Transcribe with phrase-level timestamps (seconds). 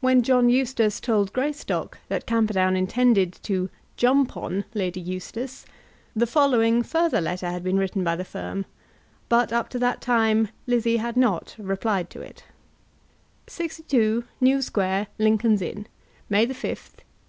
[0.00, 5.66] When John Eustace told Greystock that Camperdown intended to "jump on" Lady Eustace,
[6.14, 8.66] the following further letter had been written by the firm;
[9.28, 12.44] but up to that time Lizzie had not replied to it:
[13.48, 15.88] 62, New Square, Lincoln's Inn,
[16.30, 17.04] May 5, 186